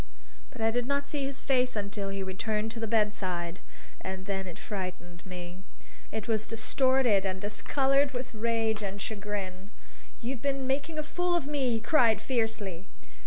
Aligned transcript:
But 0.49 0.61
I 0.61 0.71
did 0.71 0.87
not 0.87 1.07
see 1.07 1.25
his 1.25 1.39
face 1.41 1.75
until 1.75 2.09
he 2.09 2.23
returned 2.23 2.71
to 2.71 2.79
the 2.79 2.87
bedside. 2.87 3.59
And 4.01 4.25
then 4.25 4.47
it 4.47 4.57
frightened 4.57 5.23
me. 5.27 5.61
It 6.11 6.27
was 6.27 6.47
distorted 6.47 7.23
and 7.23 7.39
discolored 7.39 8.09
with 8.11 8.33
rage 8.33 8.81
and 8.81 8.99
chagrin. 8.99 9.69
"You've 10.19 10.41
been 10.41 10.65
making 10.65 10.97
a 10.97 11.03
fool 11.03 11.35
of 11.35 11.45
me!" 11.45 11.69
he 11.69 11.79
cried 11.79 12.19
fiercely. 12.19 12.87